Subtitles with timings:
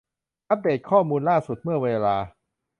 [0.49, 2.15] อัปเดตข้อมูลล่าสุดเมื่อเวลา